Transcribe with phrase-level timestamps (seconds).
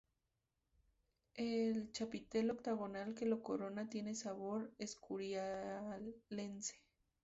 [1.35, 6.73] El chapitel octogonal que lo corona tiene sabor escurialense.